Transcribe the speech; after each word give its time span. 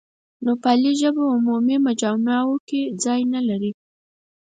نوپالي 0.45 0.91
ژبه 1.01 1.23
عمومي 1.35 1.77
مجامعو 1.87 2.55
کې 2.67 2.81
ځای 3.03 3.21
نه 3.33 3.41
لري. 3.47 3.71